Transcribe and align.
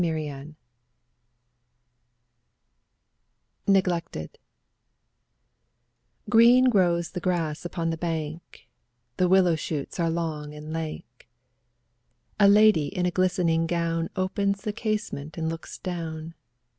13 0.03 0.55
NEGLECTED 3.67 4.39
Green 6.27 6.71
grows 6.71 7.11
the 7.11 7.19
grass 7.19 7.63
upon 7.63 7.91
the 7.91 7.97
bank, 7.97 8.67
The 9.17 9.27
willow 9.29 9.53
shoots 9.55 9.99
are 9.99 10.09
long 10.09 10.55
and 10.55 10.73
lank; 10.73 11.29
A 12.39 12.47
lady 12.47 12.87
in 12.87 13.05
a 13.05 13.11
glistening 13.11 13.67
gown 13.67 14.09
Opens 14.15 14.59
the 14.61 14.73
casement 14.73 15.37
and 15.37 15.47
looks 15.49 15.77
down. 15.77 16.33